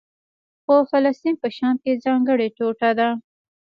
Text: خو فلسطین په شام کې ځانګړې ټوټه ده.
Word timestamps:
خو 0.63 0.75
فلسطین 0.91 1.35
په 1.43 1.47
شام 1.57 1.75
کې 1.83 2.01
ځانګړې 2.03 2.47
ټوټه 2.57 2.89
ده. 2.99 3.09